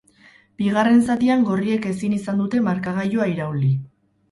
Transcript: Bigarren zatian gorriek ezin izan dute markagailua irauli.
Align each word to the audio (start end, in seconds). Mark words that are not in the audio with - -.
Bigarren 0.61 1.03
zatian 1.09 1.43
gorriek 1.51 1.87
ezin 1.91 2.17
izan 2.19 2.43
dute 2.45 2.65
markagailua 2.71 3.31
irauli. 3.37 3.73